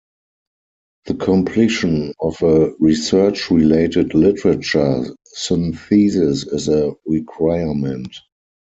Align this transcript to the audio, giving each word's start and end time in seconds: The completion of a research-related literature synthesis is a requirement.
The 1.05 1.13
completion 1.13 2.15
of 2.21 2.41
a 2.41 2.71
research-related 2.79 4.15
literature 4.15 5.05
synthesis 5.31 6.43
is 6.47 6.67
a 6.69 6.95
requirement. 7.05 8.11